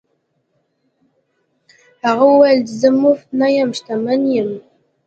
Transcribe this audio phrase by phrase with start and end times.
[2.05, 4.57] هغه وویل چې زه مفت نه یم شتمن شوی.